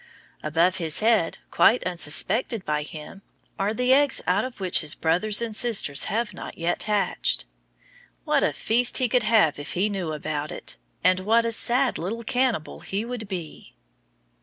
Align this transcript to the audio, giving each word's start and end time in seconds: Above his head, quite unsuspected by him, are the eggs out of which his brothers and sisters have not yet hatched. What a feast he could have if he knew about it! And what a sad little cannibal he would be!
Above 0.41 0.77
his 0.77 0.99
head, 0.99 1.37
quite 1.51 1.85
unsuspected 1.85 2.65
by 2.65 2.81
him, 2.81 3.21
are 3.59 3.71
the 3.71 3.93
eggs 3.93 4.19
out 4.25 4.43
of 4.43 4.59
which 4.59 4.79
his 4.79 4.95
brothers 4.95 5.43
and 5.43 5.55
sisters 5.55 6.05
have 6.05 6.33
not 6.33 6.57
yet 6.57 6.81
hatched. 6.81 7.45
What 8.23 8.41
a 8.41 8.51
feast 8.51 8.97
he 8.97 9.07
could 9.07 9.21
have 9.21 9.59
if 9.59 9.73
he 9.73 9.89
knew 9.89 10.11
about 10.11 10.51
it! 10.51 10.75
And 11.03 11.19
what 11.19 11.45
a 11.45 11.51
sad 11.51 11.99
little 11.99 12.23
cannibal 12.23 12.79
he 12.79 13.05
would 13.05 13.27
be! 13.27 13.75